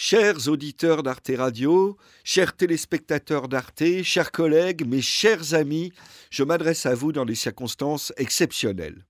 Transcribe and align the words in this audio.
Chers 0.00 0.46
auditeurs 0.46 1.02
d'Arte 1.02 1.32
Radio, 1.36 1.96
chers 2.22 2.54
téléspectateurs 2.54 3.48
d'Arte, 3.48 4.04
chers 4.04 4.30
collègues, 4.30 4.86
mes 4.86 5.02
chers 5.02 5.54
amis, 5.54 5.92
je 6.30 6.44
m'adresse 6.44 6.86
à 6.86 6.94
vous 6.94 7.10
dans 7.10 7.24
des 7.24 7.34
circonstances 7.34 8.12
exceptionnelles. 8.16 9.04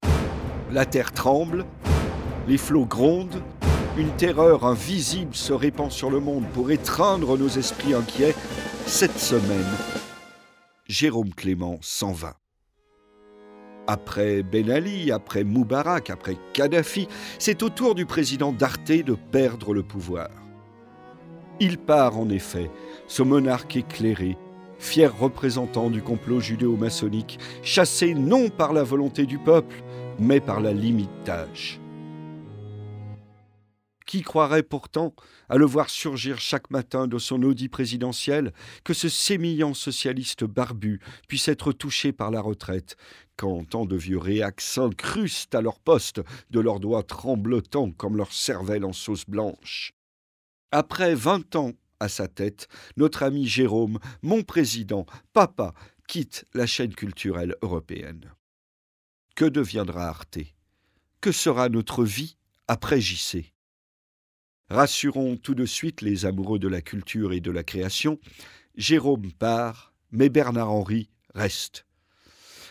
La 0.73 0.87
terre 0.87 1.13
tremble, 1.13 1.67
les 2.47 2.57
flots 2.57 2.87
grondent, 2.87 3.43
une 3.99 4.17
terreur 4.17 4.65
invisible 4.65 5.35
se 5.35 5.53
répand 5.53 5.93
sur 5.93 6.09
le 6.09 6.21
monde 6.21 6.47
pour 6.55 6.71
étreindre 6.71 7.37
nos 7.37 7.51
esprits 7.51 7.93
inquiets. 7.93 8.35
Cette 8.87 9.19
semaine, 9.19 9.69
Jérôme 10.87 11.35
Clément 11.35 11.79
s'en 11.83 12.13
va. 12.13 12.39
Après 13.87 14.43
Ben 14.43 14.71
Ali, 14.71 15.13
après 15.13 15.45
Moubarak, 15.45 16.09
après 16.09 16.39
Kadhafi, 16.55 17.09
c'est 17.39 17.63
au 17.63 17.69
tour 17.69 17.95
du 17.95 18.07
président 18.07 18.55
d'Arte 18.55 18.91
de 18.91 19.19
perdre 19.31 19.75
le 19.75 19.83
pouvoir. 19.83 20.31
Il 21.61 21.77
part 21.79 22.17
en 22.17 22.29
effet, 22.29 22.71
ce 23.09 23.23
monarque 23.25 23.75
éclairé, 23.75 24.37
fier 24.79 25.17
représentant 25.19 25.91
du 25.91 26.03
complot 26.03 26.39
judéo-maçonnique, 26.39 27.41
chassé 27.63 28.15
non 28.15 28.49
par 28.49 28.73
la 28.73 28.85
volonté 28.85 29.27
du 29.27 29.39
peuple, 29.39 29.83
mais 30.21 30.41
par 30.41 30.61
la 30.61 30.73
limite 30.73 31.11
d'âge. 31.25 31.81
Qui 34.07 34.23
croirait 34.23 34.63
pourtant, 34.63 35.15
à 35.49 35.57
le 35.57 35.67
voir 35.67 35.91
surgir 35.91 36.39
chaque 36.39 36.71
matin 36.71 37.09
de 37.09 37.19
son 37.19 37.43
audit 37.43 37.69
présidentiel, 37.69 38.53
que 38.85 38.95
ce 38.95 39.09
sémillant 39.09 39.75
socialiste 39.75 40.45
barbu 40.45 41.01
puisse 41.27 41.49
être 41.49 41.73
touché 41.73 42.13
par 42.13 42.31
la 42.31 42.41
retraite, 42.41 42.97
quand 43.37 43.69
tant 43.69 43.85
de 43.85 43.97
vieux 43.97 44.19
réacs 44.19 44.61
s'incrustent 44.61 45.57
à 45.57 45.61
leur 45.61 45.81
poste 45.81 46.23
de 46.51 46.61
leurs 46.61 46.79
doigts 46.79 47.03
tremblotants 47.03 47.91
comme 47.91 48.17
leur 48.17 48.33
cervelle 48.33 48.85
en 48.85 48.93
sauce 48.93 49.27
blanche? 49.27 49.93
Après 50.71 51.15
vingt 51.15 51.57
ans 51.57 51.73
à 52.01 52.09
sa 52.09 52.29
tête, 52.29 52.69
notre 52.97 53.23
ami 53.23 53.47
Jérôme, 53.47 53.99
mon 54.23 54.43
président, 54.43 55.07
papa, 55.33 55.75
quitte 56.07 56.45
la 56.55 56.67
chaîne 56.67 56.95
culturelle 56.95 57.55
européenne. 57.63 58.33
Que 59.35 59.45
deviendra 59.45 60.09
Arte? 60.09 60.39
Que 61.21 61.33
sera 61.33 61.69
notre 61.69 62.05
vie 62.05 62.37
après 62.69 63.01
JC 63.01 63.53
Rassurons 64.71 65.37
tout 65.37 65.55
de 65.55 65.65
suite 65.65 66.03
les 66.03 66.27
amoureux 66.27 66.59
de 66.59 66.69
la 66.69 66.83
culture 66.83 67.33
et 67.33 67.41
de 67.41 67.51
la 67.51 67.65
création, 67.65 68.21
Jérôme 68.77 69.33
part, 69.33 69.95
mais 70.11 70.29
Bernard 70.29 70.71
Henry 70.71 71.09
reste. 71.35 71.88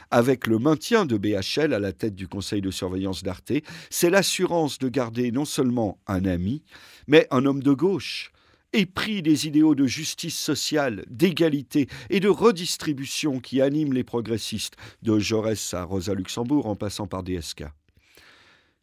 Avec 0.09 0.47
le 0.47 0.57
maintien 0.57 1.05
de 1.05 1.17
BHL 1.17 1.73
à 1.73 1.79
la 1.79 1.91
tête 1.91 2.15
du 2.15 2.27
conseil 2.27 2.61
de 2.61 2.71
surveillance 2.71 3.23
d'Arte, 3.23 3.51
c'est 3.89 4.09
l'assurance 4.09 4.79
de 4.79 4.87
garder 4.89 5.31
non 5.31 5.45
seulement 5.45 5.99
un 6.07 6.25
ami, 6.25 6.63
mais 7.07 7.27
un 7.29 7.45
homme 7.45 7.61
de 7.61 7.73
gauche, 7.73 8.31
épris 8.73 9.21
des 9.21 9.47
idéaux 9.47 9.75
de 9.75 9.85
justice 9.85 10.37
sociale, 10.37 11.03
d'égalité 11.09 11.87
et 12.09 12.19
de 12.19 12.29
redistribution 12.29 13.39
qui 13.39 13.61
animent 13.61 13.93
les 13.93 14.03
progressistes, 14.03 14.75
de 15.01 15.19
Jaurès 15.19 15.73
à 15.73 15.83
Rosa 15.83 16.13
Luxembourg 16.13 16.67
en 16.67 16.75
passant 16.75 17.07
par 17.07 17.23
DSK. 17.23 17.65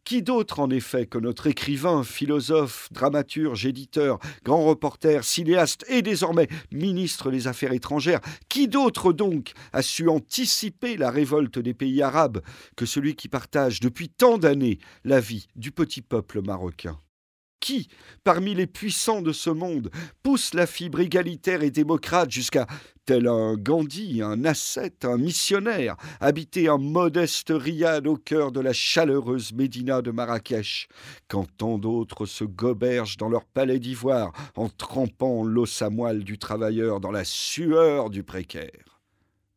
Qui 0.05 0.21
d'autre, 0.21 0.59
en 0.59 0.69
effet, 0.69 1.07
que 1.07 1.17
notre 1.17 1.47
écrivain, 1.47 2.03
philosophe, 2.03 2.89
dramaturge, 2.91 3.65
éditeur, 3.65 4.19
grand 4.43 4.63
reporter, 4.63 5.23
cinéaste 5.23 5.83
et 5.89 6.03
désormais 6.03 6.47
ministre 6.71 7.31
des 7.31 7.47
Affaires 7.47 7.73
étrangères, 7.73 8.21
qui 8.47 8.67
d'autre 8.67 9.13
donc 9.13 9.53
a 9.73 9.81
su 9.81 10.07
anticiper 10.07 10.95
la 10.95 11.09
révolte 11.09 11.57
des 11.57 11.73
pays 11.73 12.03
arabes 12.03 12.41
que 12.75 12.85
celui 12.85 13.15
qui 13.15 13.29
partage 13.29 13.79
depuis 13.79 14.09
tant 14.09 14.37
d'années 14.37 14.77
la 15.05 15.19
vie 15.19 15.47
du 15.55 15.71
petit 15.71 16.03
peuple 16.03 16.43
marocain? 16.43 16.99
Qui, 17.65 17.87
parmi 18.23 18.53
les 18.53 18.67
puissants 18.67 19.23
de 19.23 19.31
ce 19.31 19.49
monde, 19.49 19.89
pousse 20.21 20.53
la 20.53 20.67
fibre 20.67 20.99
égalitaire 20.99 21.63
et 21.63 21.71
démocrate 21.71 22.29
jusqu'à, 22.29 22.67
tel 23.05 23.27
un 23.27 23.55
Gandhi, 23.55 24.21
un 24.21 24.45
ascète, 24.45 25.03
un 25.03 25.17
missionnaire, 25.17 25.95
habiter 26.21 26.69
un 26.69 26.77
modeste 26.77 27.51
riad 27.51 28.05
au 28.05 28.17
cœur 28.17 28.51
de 28.51 28.59
la 28.59 28.71
chaleureuse 28.71 29.51
Médina 29.51 30.03
de 30.03 30.11
Marrakech, 30.11 30.87
quand 31.27 31.47
tant 31.57 31.79
d'autres 31.79 32.27
se 32.27 32.43
gobergent 32.43 33.17
dans 33.17 33.29
leur 33.29 33.45
palais 33.45 33.79
d'ivoire 33.79 34.31
en 34.55 34.69
trempant 34.69 35.43
l'os 35.43 35.81
à 35.81 35.89
moelle 35.89 36.23
du 36.23 36.37
travailleur 36.37 36.99
dans 36.99 37.11
la 37.11 37.23
sueur 37.25 38.11
du 38.11 38.21
précaire. 38.21 39.01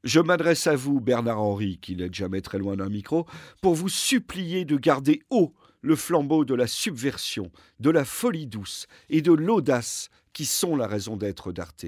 Je 0.02 0.20
m'adresse 0.20 0.66
à 0.66 0.76
vous, 0.76 1.02
Bernard 1.02 1.42
Henry, 1.42 1.78
qui 1.82 1.94
n'êtes 1.94 2.14
jamais 2.14 2.40
très 2.40 2.56
loin 2.56 2.74
d'un 2.74 2.88
micro, 2.88 3.26
pour 3.60 3.74
vous 3.74 3.90
supplier 3.90 4.64
de 4.64 4.78
garder 4.78 5.20
haut 5.28 5.52
le 5.80 5.96
flambeau 5.96 6.44
de 6.44 6.54
la 6.54 6.66
subversion, 6.66 7.50
de 7.80 7.90
la 7.90 8.04
folie 8.04 8.46
douce 8.46 8.86
et 9.08 9.22
de 9.22 9.32
l'audace 9.32 10.10
qui 10.32 10.44
sont 10.44 10.76
la 10.76 10.86
raison 10.86 11.16
d'être 11.16 11.52
d'Arte. 11.52 11.86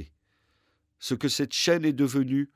Ce 0.98 1.14
que 1.14 1.28
cette 1.28 1.52
chaîne 1.52 1.84
est 1.84 1.92
devenue, 1.92 2.50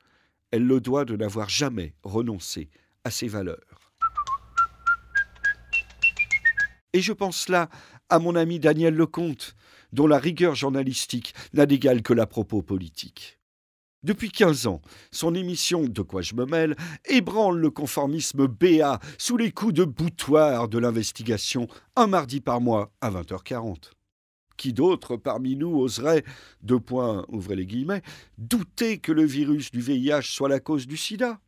elle 0.51 0.65
le 0.65 0.79
doit 0.79 1.05
de 1.05 1.15
n'avoir 1.15 1.49
jamais 1.49 1.95
renoncé 2.03 2.69
à 3.03 3.11
ses 3.11 3.27
valeurs. 3.27 3.93
Et 6.93 7.01
je 7.01 7.11
pense 7.11 7.49
là 7.49 7.69
à 8.09 8.19
mon 8.19 8.35
ami 8.35 8.59
Daniel 8.59 8.95
Lecomte, 8.95 9.55
dont 9.91 10.07
la 10.07 10.19
rigueur 10.19 10.55
journalistique 10.55 11.33
n'a 11.53 11.65
d'égal 11.65 12.01
que 12.01 12.13
la 12.13 12.27
propos 12.27 12.61
politique. 12.61 13.39
Depuis 14.05 14.29
15 14.29 14.67
ans, 14.67 14.83
son 15.11 15.33
émission 15.33 15.81
De 15.81 16.03
quoi 16.03 16.21
je 16.21 16.35
me 16.35 16.45
mêle 16.45 16.75
ébranle 17.05 17.57
le 17.57 17.71
conformisme 17.71 18.45
BA 18.45 18.99
sous 19.17 19.35
les 19.35 19.51
coups 19.51 19.73
de 19.73 19.83
boutoir 19.83 20.69
de 20.69 20.77
l'investigation 20.77 21.67
un 21.95 22.05
mardi 22.05 22.39
par 22.39 22.61
mois 22.61 22.91
à 23.01 23.09
20h40. 23.09 23.93
Qui 24.57 24.73
d'autre 24.73 25.17
parmi 25.17 25.55
nous 25.55 25.75
oserait, 25.79 26.23
deux 26.61 26.79
points, 26.79 27.25
ouvrez 27.29 27.55
les 27.55 27.65
guillemets, 27.65 28.03
douter 28.37 28.99
que 28.99 29.11
le 29.11 29.25
virus 29.25 29.71
du 29.71 29.81
VIH 29.81 30.21
soit 30.21 30.49
la 30.49 30.59
cause 30.59 30.85
du 30.85 30.97
sida? 30.97 31.39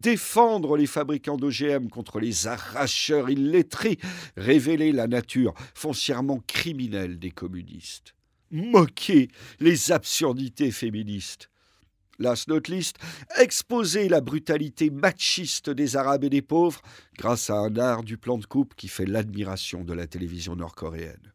Défendre 0.00 0.76
les 0.76 0.86
fabricants 0.86 1.38
d'OGM 1.38 1.88
contre 1.88 2.20
les 2.20 2.46
arracheurs 2.46 3.30
illettrés, 3.30 3.98
révéler 4.36 4.92
la 4.92 5.06
nature 5.06 5.54
foncièrement 5.74 6.42
criminelle 6.46 7.18
des 7.18 7.30
communistes, 7.30 8.14
moquer 8.50 9.30
les 9.60 9.92
absurdités 9.92 10.72
féministes, 10.72 11.48
last 12.18 12.48
not 12.48 12.62
least, 12.68 12.96
exposer 13.38 14.08
la 14.08 14.20
brutalité 14.20 14.90
machiste 14.90 15.70
des 15.70 15.96
Arabes 15.96 16.24
et 16.24 16.30
des 16.30 16.42
pauvres 16.42 16.80
grâce 17.18 17.50
à 17.50 17.56
un 17.56 17.76
art 17.76 18.02
du 18.02 18.18
plan 18.18 18.38
de 18.38 18.46
coupe 18.46 18.74
qui 18.74 18.88
fait 18.88 19.06
l'admiration 19.06 19.84
de 19.84 19.92
la 19.92 20.06
télévision 20.06 20.56
nord-coréenne. 20.56 21.32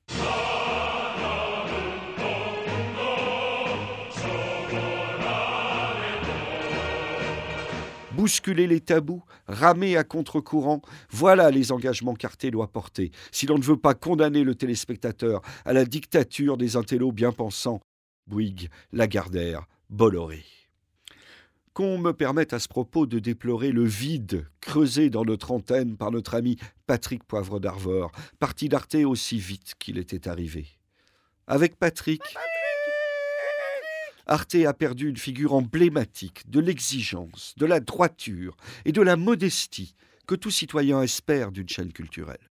bousculer 8.17 8.65
les 8.65 8.81
tabous, 8.81 9.23
ramer 9.47 9.95
à 9.95 10.03
contre-courant, 10.03 10.81
voilà 11.11 11.51
les 11.51 11.71
engagements 11.71 12.15
qu'Arte 12.15 12.47
doit 12.47 12.71
porter, 12.71 13.11
si 13.31 13.45
l'on 13.45 13.59
ne 13.59 13.63
veut 13.63 13.77
pas 13.77 13.93
condamner 13.93 14.43
le 14.43 14.55
téléspectateur 14.55 15.41
à 15.65 15.71
la 15.71 15.85
dictature 15.85 16.57
des 16.57 16.75
intellos 16.75 17.11
bien 17.11 17.31
pensants, 17.31 17.79
Bouygues, 18.25 18.69
Lagardère, 18.91 19.67
Bolloré 19.89 20.43
qu'on 21.77 21.99
me 21.99 22.11
permette 22.11 22.53
à 22.53 22.59
ce 22.59 22.67
propos 22.67 23.05
de 23.05 23.19
déplorer 23.19 23.71
le 23.71 23.83
vide 23.83 24.47
creusé 24.61 25.11
dans 25.11 25.23
notre 25.23 25.51
antenne 25.51 25.95
par 25.95 26.09
notre 26.09 26.33
ami 26.33 26.57
Patrick 26.87 27.23
Poivre 27.23 27.59
d'Arvor, 27.59 28.11
parti 28.39 28.67
d'Arte 28.67 28.95
aussi 28.95 29.37
vite 29.37 29.75
qu'il 29.77 29.99
était 29.99 30.27
arrivé. 30.27 30.65
Avec 31.45 31.75
Patrick, 31.75 32.23
Arte 34.25 34.55
a 34.55 34.73
perdu 34.73 35.07
une 35.07 35.17
figure 35.17 35.53
emblématique 35.53 36.49
de 36.49 36.59
l'exigence, 36.59 37.53
de 37.57 37.67
la 37.67 37.79
droiture 37.79 38.57
et 38.85 38.91
de 38.91 39.01
la 39.03 39.15
modestie 39.15 39.93
que 40.25 40.33
tout 40.33 40.49
citoyen 40.49 41.03
espère 41.03 41.51
d'une 41.51 41.69
chaîne 41.69 41.93
culturelle 41.93 42.49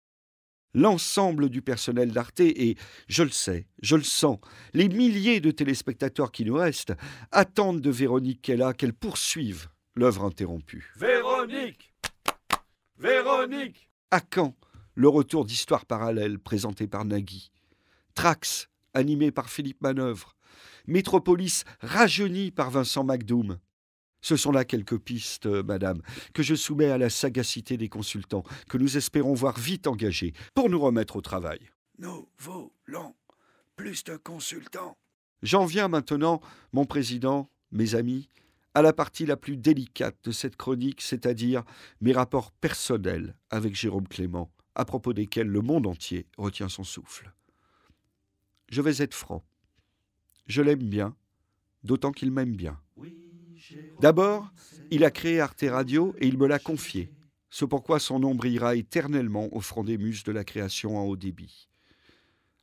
l'ensemble 0.73 1.49
du 1.49 1.61
personnel 1.61 2.11
d'Arte 2.11 2.41
et, 2.41 2.77
je 3.07 3.23
le 3.23 3.29
sais, 3.29 3.67
je 3.81 3.95
le 3.95 4.03
sens, 4.03 4.39
les 4.73 4.89
milliers 4.89 5.39
de 5.39 5.51
téléspectateurs 5.51 6.31
qui 6.31 6.45
nous 6.45 6.55
restent 6.55 6.93
attendent 7.31 7.81
de 7.81 7.89
Véronique 7.89 8.41
Kella 8.41 8.73
qu'elle 8.73 8.93
poursuive 8.93 9.69
l'œuvre 9.95 10.23
interrompue. 10.23 10.91
Véronique! 10.95 11.93
Véronique! 12.97 13.89
À 14.11 14.21
quand 14.21 14.55
le 14.95 15.07
retour 15.07 15.45
d'Histoire 15.45 15.85
parallèle 15.85 16.39
présenté 16.39 16.87
par 16.87 17.05
Nagui? 17.05 17.51
Trax, 18.15 18.69
animé 18.93 19.31
par 19.31 19.49
Philippe 19.49 19.81
Manœuvre. 19.81 20.35
Métropolis, 20.87 21.63
rajeuni 21.79 22.51
par 22.51 22.71
Vincent 22.71 23.03
MacDoom 23.03 23.59
ce 24.21 24.35
sont 24.35 24.51
là 24.51 24.65
quelques 24.65 24.97
pistes, 24.97 25.45
euh, 25.45 25.63
madame, 25.63 26.01
que 26.33 26.43
je 26.43 26.55
soumets 26.55 26.91
à 26.91 26.97
la 26.97 27.09
sagacité 27.09 27.77
des 27.77 27.89
consultants, 27.89 28.43
que 28.69 28.77
nous 28.77 28.97
espérons 28.97 29.33
voir 29.33 29.57
vite 29.57 29.87
engagés, 29.87 30.33
pour 30.53 30.69
nous 30.69 30.79
remettre 30.79 31.15
au 31.15 31.21
travail. 31.21 31.59
Nous 31.97 32.27
voulons 32.37 33.15
plus 33.75 34.03
de 34.03 34.17
consultants. 34.17 34.97
J'en 35.41 35.65
viens 35.65 35.87
maintenant, 35.87 36.41
mon 36.73 36.85
président, 36.85 37.49
mes 37.71 37.95
amis, 37.95 38.27
à 38.73 38.81
la 38.81 38.93
partie 38.93 39.25
la 39.25 39.37
plus 39.37 39.57
délicate 39.57 40.17
de 40.23 40.31
cette 40.31 40.55
chronique, 40.55 41.01
c'est-à-dire 41.01 41.63
mes 42.01 42.11
rapports 42.11 42.51
personnels 42.51 43.35
avec 43.49 43.75
Jérôme 43.75 44.07
Clément, 44.07 44.51
à 44.75 44.85
propos 44.85 45.13
desquels 45.13 45.47
le 45.47 45.61
monde 45.61 45.87
entier 45.87 46.27
retient 46.37 46.69
son 46.69 46.83
souffle. 46.83 47.33
Je 48.69 48.81
vais 48.81 49.01
être 49.01 49.15
franc. 49.15 49.43
Je 50.45 50.61
l'aime 50.61 50.83
bien, 50.83 51.15
d'autant 51.83 52.11
qu'il 52.11 52.31
m'aime 52.31 52.55
bien. 52.55 52.79
D'abord, 53.99 54.51
il 54.91 55.03
a 55.03 55.11
créé 55.11 55.39
Arte 55.39 55.65
Radio 55.67 56.15
et 56.19 56.27
il 56.27 56.37
me 56.37 56.47
l'a 56.47 56.59
confié. 56.59 57.11
C'est 57.49 57.67
pourquoi 57.67 57.99
son 57.99 58.19
nom 58.19 58.35
brillera 58.35 58.75
éternellement 58.75 59.49
au 59.55 59.59
front 59.59 59.83
des 59.83 59.97
muses 59.97 60.23
de 60.23 60.31
la 60.31 60.43
création 60.43 60.97
en 60.97 61.03
haut 61.03 61.17
débit. 61.17 61.67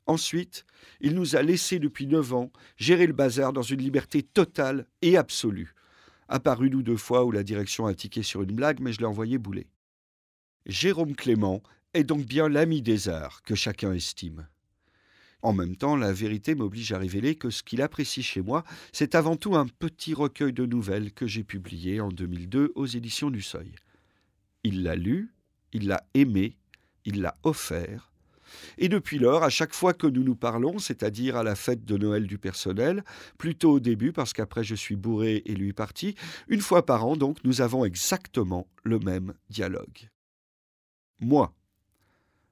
Ensuite, 0.07 0.65
il 1.01 1.15
nous 1.15 1.35
a 1.35 1.43
laissé 1.43 1.79
depuis 1.79 2.07
neuf 2.07 2.33
ans 2.33 2.53
gérer 2.77 3.07
le 3.07 3.13
bazar 3.13 3.53
dans 3.53 3.63
une 3.63 3.83
liberté 3.83 4.23
totale 4.23 4.87
et 5.03 5.17
absolue. 5.17 5.75
À 6.29 6.39
part 6.39 6.63
une 6.63 6.77
ou 6.77 6.83
deux 6.83 6.97
fois 6.97 7.25
où 7.25 7.33
la 7.33 7.43
direction 7.43 7.87
a 7.87 7.95
tiqué 7.95 8.23
sur 8.23 8.43
une 8.43 8.55
blague, 8.55 8.81
mais 8.81 8.93
je 8.93 9.01
l'ai 9.01 9.07
envoyé 9.07 9.39
bouler. 9.39 9.69
Jérôme 10.67 11.15
Clément 11.15 11.63
est 11.95 12.05
donc 12.05 12.25
bien 12.25 12.49
l'ami 12.49 12.83
des 12.83 13.09
arts 13.09 13.43
que 13.43 13.55
chacun 13.55 13.93
estime. 13.93 14.47
En 15.47 15.53
même 15.53 15.77
temps, 15.77 15.95
la 15.95 16.13
vérité 16.13 16.57
m'oblige 16.57 16.91
à 16.91 16.99
révéler 16.99 17.37
que 17.37 17.51
ce 17.51 17.63
qu'il 17.63 17.81
apprécie 17.81 18.25
chez 18.25 18.43
moi, 18.43 18.65
c'est 18.91 19.15
avant 19.15 19.37
tout 19.37 19.55
un 19.55 19.69
petit 19.69 20.13
recueil 20.13 20.53
de 20.53 20.67
nouvelles 20.67 21.13
que 21.13 21.29
j'ai 21.29 21.45
publié 21.45 22.01
en 22.01 22.09
2002 22.09 22.73
aux 22.75 22.87
éditions 22.87 23.31
du 23.31 23.43
Seuil. 23.43 23.71
Il 24.65 24.83
l'a 24.83 24.97
lu, 24.97 25.33
il 25.73 25.87
l'a 25.87 26.05
aimé, 26.15 26.57
il 27.05 27.21
l'a 27.21 27.37
offert, 27.45 28.11
et 28.77 28.89
depuis 28.89 29.21
lors, 29.21 29.45
à 29.45 29.49
chaque 29.49 29.73
fois 29.73 29.95
que 29.95 30.09
nous 30.09 30.25
nous 30.25 30.35
parlons, 30.35 30.81
c'est-à-dire 30.81 31.37
à 31.37 31.45
la 31.45 31.55
fête 31.55 31.85
de 31.85 31.97
Noël 31.97 32.27
du 32.27 32.39
personnel, 32.39 33.05
plutôt 33.39 33.75
au 33.75 33.79
début 33.79 34.11
parce 34.11 34.33
qu'après 34.33 34.65
je 34.65 34.75
suis 34.75 34.97
bourré 34.97 35.43
et 35.47 35.55
lui 35.55 35.73
parti, 35.73 36.17
une 36.49 36.61
fois 36.61 36.85
par 36.85 37.07
an 37.07 37.17
donc, 37.17 37.39
nous 37.45 37.61
avons 37.61 37.85
exactement 37.85 38.67
le 38.83 38.99
même 38.99 39.35
dialogue. 39.49 40.11
Moi. 41.21 41.55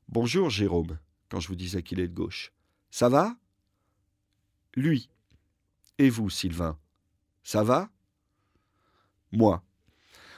Bonjour 0.06 0.48
Jérôme, 0.48 0.96
quand 1.28 1.40
je 1.40 1.48
vous 1.48 1.56
disais 1.56 1.82
qu'il 1.82 1.98
est 1.98 2.06
de 2.06 2.14
gauche. 2.14 2.52
Ça 2.94 3.08
va? 3.08 3.36
Lui. 4.76 5.10
Et 5.98 6.08
vous, 6.08 6.30
Sylvain? 6.30 6.78
Ça 7.42 7.64
va? 7.64 7.90
Moi. 9.32 9.64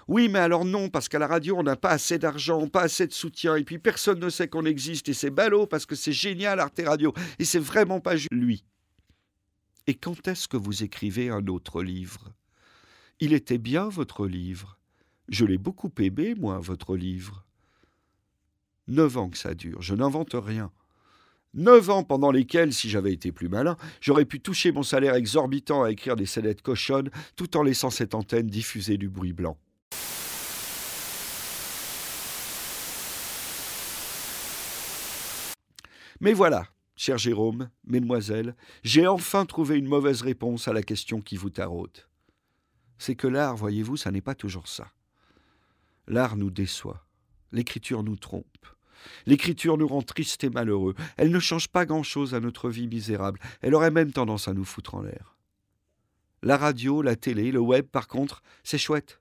Oui, 0.09 0.31
mais 0.31 0.39
alors 0.39 0.65
non, 0.65 0.89
parce 0.89 1.11
qu'à 1.11 1.19
la 1.19 1.27
radio, 1.27 1.59
on 1.59 1.63
n'a 1.63 1.77
pas 1.77 1.91
assez 1.91 2.19
d'argent, 2.19 2.67
pas 2.67 2.81
assez 2.81 3.07
de 3.07 3.13
soutien, 3.13 3.57
et 3.57 3.65
puis 3.65 3.79
personne 3.79 4.21
ne 4.21 4.31
sait 4.31 4.49
qu'on 4.49 4.65
existe, 4.65 5.11
et 5.11 5.13
c'est 5.13 5.29
ballot 5.29 5.67
parce 5.67 5.85
que 5.85 5.95
c'est 5.95 6.15
génial 6.15 6.59
Arte 6.59 6.81
Radio, 6.83 7.13
et 7.39 7.45
c'est 7.45 7.59
vraiment 7.59 8.01
pas 8.01 8.15
lui. 8.31 8.65
Et 9.87 9.95
quand 9.95 10.27
est-ce 10.27 10.49
que 10.49 10.57
vous 10.57 10.83
écrivez 10.83 11.29
un 11.29 11.49
autre 11.49 11.83
livre? 11.83 12.33
Il 13.21 13.35
était 13.35 13.59
bien 13.59 13.91
votre 13.91 14.27
livre. 14.27 14.79
Je 15.29 15.45
l'ai 15.45 15.59
beaucoup 15.59 15.93
aimé, 15.99 16.35
moi, 16.35 16.59
votre 16.61 16.97
livre. 16.97 17.45
Neuf 18.89 19.19
ans 19.19 19.29
que 19.29 19.37
ça 19.37 19.53
dure, 19.53 19.83
je 19.83 19.95
n'invente 19.95 20.33
rien. 20.33 20.73
Neuf 21.57 21.89
ans 21.89 22.05
pendant 22.05 22.31
lesquels, 22.31 22.75
si 22.75 22.91
j'avais 22.91 23.15
été 23.15 23.33
plus 23.33 23.49
malin, 23.49 23.79
j'aurais 24.03 24.27
pu 24.27 24.41
toucher 24.41 24.73
mon 24.73 24.83
salaire 24.83 25.15
exorbitant 25.15 25.83
à 25.83 25.91
écrire 25.91 26.15
des 26.15 26.27
scénettes 26.27 26.61
cochonnes 26.61 27.11
tout 27.35 27.57
en 27.57 27.63
laissant 27.63 27.89
cette 27.89 28.15
antenne 28.15 28.47
diffuser 28.47 28.99
du 28.99 29.09
bruit 29.09 29.33
blanc. 29.33 29.57
Mais 36.21 36.35
voilà, 36.35 36.67
cher 36.95 37.17
Jérôme, 37.17 37.71
mesdemoiselles, 37.87 38.55
j'ai 38.83 39.07
enfin 39.07 39.47
trouvé 39.47 39.79
une 39.79 39.89
mauvaise 39.89 40.21
réponse 40.21 40.69
à 40.69 40.75
la 40.75 40.83
question 40.83 41.23
qui 41.23 41.39
vous 41.39 41.51
taraude. 41.51 42.07
C'est 42.99 43.17
que 43.17 43.27
l'art, 43.27 43.57
voyez-vous, 43.57 43.97
ça 43.97 44.11
n'est 44.11 44.21
pas 44.21 44.35
toujours 44.35 44.69
ça. 44.69 44.89
L'art 46.07 46.37
nous 46.37 46.51
déçoit, 46.51 47.07
l'écriture 47.51 48.03
nous 48.03 48.17
trompe. 48.17 48.76
L'écriture 49.27 49.79
nous 49.79 49.89
rend 49.89 50.03
tristes 50.03 50.45
et 50.45 50.51
malheureux. 50.51 50.95
Elle 51.17 51.31
ne 51.31 51.41
change 51.41 51.69
pas 51.69 51.87
grand-chose 51.87 52.35
à 52.35 52.41
notre 52.41 52.71
vie 52.71 52.89
misérable. 52.89 53.41
Elle 53.63 53.75
aurait 53.75 53.91
même 53.91 54.13
tendance 54.13 54.49
à 54.49 54.55
nous 54.55 54.65
foutre 54.65 54.95
en 54.95 55.03
l'air. 55.03 55.37
La 56.43 56.57
radio, 56.57 57.03
la 57.03 57.17
télé, 57.17 57.51
le 57.51 57.61
web, 57.61 57.87
par 57.87 58.09
contre, 58.09 58.43
c'est 58.63 58.79
chouette. 58.79 59.21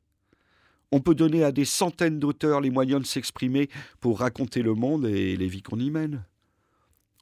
On 0.92 1.00
peut 1.00 1.16
donner 1.16 1.44
à 1.44 1.51
des 1.51 1.66
centaines 1.66 2.19
d'auteurs 2.19 2.62
les 2.62 2.69
moyens 2.69 3.01
de 3.01 3.07
s'exprimer 3.07 3.69
pour 4.00 4.19
raconter 4.19 4.62
le 4.62 4.75
monde 4.75 5.06
et 5.06 5.36
les 5.36 5.48
vies 5.48 5.63
qu'on 5.63 5.80
y 5.80 5.89
mène 5.89 6.24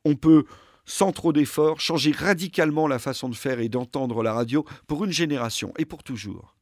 on 0.06 0.16
peut, 0.16 0.46
sans 0.86 1.12
trop 1.12 1.34
d'efforts, 1.34 1.80
changer 1.80 2.12
radicalement 2.12 2.88
la 2.88 3.00
façon 3.00 3.30
de 3.30 3.36
faire 3.36 3.60
et 3.60 3.70
d'entendre 3.70 4.24
la 4.24 4.34
radio 4.34 4.66
pour 4.88 5.06
une 5.06 5.12
génération 5.12 5.74
et 5.78 5.86
pour 5.86 6.04
toujours. 6.04 6.56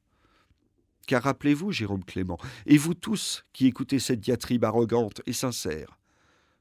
Car 1.07 1.23
rappelez-vous, 1.23 1.71
Jérôme 1.71 2.03
Clément, 2.03 2.37
et 2.65 2.77
vous 2.77 2.93
tous 2.93 3.45
qui 3.53 3.67
écoutez 3.67 3.99
cette 3.99 4.19
diatribe 4.19 4.63
arrogante 4.63 5.21
et 5.25 5.33
sincère, 5.33 5.99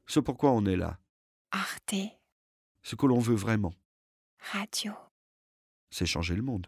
ce 0.06 0.20
pourquoi 0.20 0.52
on 0.52 0.64
est 0.66 0.76
là. 0.76 0.98
Arte. 1.50 1.94
Ce 2.82 2.96
que 2.96 3.06
l'on 3.06 3.19
veut 3.19 3.37
vraiment. 3.37 3.75
Radio. 4.52 4.92
C'est 5.90 6.06
changer 6.06 6.34
le 6.34 6.42
monde. 6.42 6.66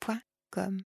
Point 0.00 0.20
com. 0.50 0.78